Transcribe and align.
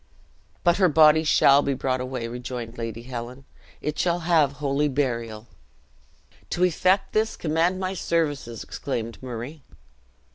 "But 0.63 0.77
her 0.77 0.89
body 0.89 1.23
shall 1.23 1.61
be 1.61 1.75
brought 1.75 2.01
away," 2.01 2.27
rejoined 2.27 2.75
Lady 2.79 3.03
Helen; 3.03 3.45
"it 3.83 3.99
shall 3.99 4.21
have 4.21 4.53
holy 4.53 4.87
burial." 4.87 5.45
"To 6.49 6.63
effect 6.63 7.13
this, 7.13 7.37
command 7.37 7.79
my 7.79 7.93
services," 7.93 8.63
exclaimed 8.63 9.21
Murray. 9.21 9.61